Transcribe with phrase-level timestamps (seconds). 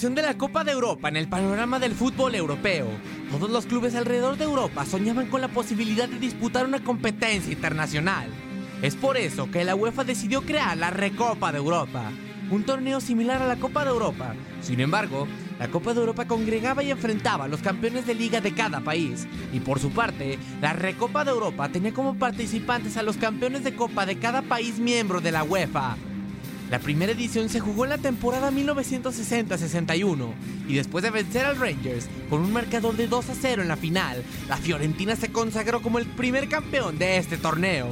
[0.00, 2.86] de la Copa de Europa en el panorama del fútbol europeo,
[3.30, 8.26] todos los clubes alrededor de Europa soñaban con la posibilidad de disputar una competencia internacional.
[8.80, 12.10] Es por eso que la UEFA decidió crear la Recopa de Europa,
[12.50, 14.34] un torneo similar a la Copa de Europa.
[14.62, 15.28] Sin embargo,
[15.58, 19.28] la Copa de Europa congregaba y enfrentaba a los campeones de liga de cada país,
[19.52, 23.76] y por su parte, la Recopa de Europa tenía como participantes a los campeones de
[23.76, 25.98] Copa de cada país miembro de la UEFA.
[26.70, 30.32] La primera edición se jugó en la temporada 1960-61
[30.68, 33.76] y después de vencer al Rangers con un marcador de 2 a 0 en la
[33.76, 37.88] final, la Fiorentina se consagró como el primer campeón de este torneo.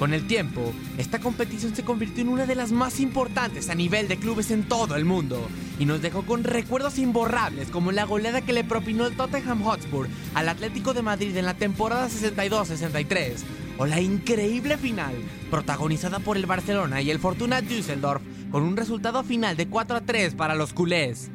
[0.00, 4.08] Con el tiempo, esta competición se convirtió en una de las más importantes a nivel
[4.08, 5.46] de clubes en todo el mundo
[5.78, 10.08] y nos dejó con recuerdos imborrables como la goleada que le propinó el Tottenham Hotspur
[10.32, 13.40] al Atlético de Madrid en la temporada 62-63
[13.76, 15.12] o la increíble final
[15.50, 20.00] protagonizada por el Barcelona y el Fortuna Düsseldorf con un resultado final de 4 a
[20.00, 21.30] 3 para los culés.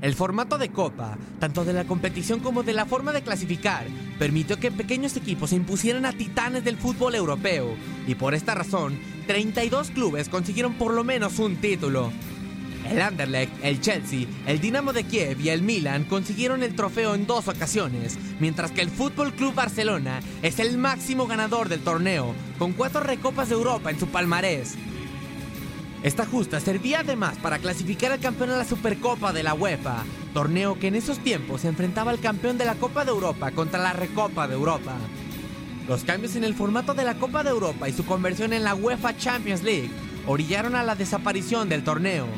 [0.00, 3.84] El formato de copa, tanto de la competición como de la forma de clasificar,
[4.16, 7.74] permitió que pequeños equipos se impusieran a titanes del fútbol europeo,
[8.06, 12.12] y por esta razón, 32 clubes consiguieron por lo menos un título.
[12.88, 17.26] El Anderlecht, el Chelsea, el Dinamo de Kiev y el Milan consiguieron el trofeo en
[17.26, 22.72] dos ocasiones, mientras que el Fútbol Club Barcelona es el máximo ganador del torneo, con
[22.72, 24.76] cuatro recopas de Europa en su palmarés.
[26.02, 30.78] Esta justa servía además para clasificar al campeón a la Supercopa de la UEFA, torneo
[30.78, 33.92] que en esos tiempos se enfrentaba al campeón de la Copa de Europa contra la
[33.92, 34.94] Recopa de Europa.
[35.88, 38.76] Los cambios en el formato de la Copa de Europa y su conversión en la
[38.76, 39.90] UEFA Champions League
[40.26, 42.28] orillaron a la desaparición del torneo.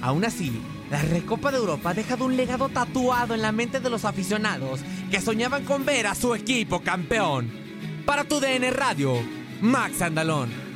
[0.00, 3.90] Aún así, la Recopa de Europa ha dejado un legado tatuado en la mente de
[3.90, 7.50] los aficionados que soñaban con ver a su equipo campeón.
[8.06, 9.14] Para tu DN Radio,
[9.60, 10.71] Max Andalón.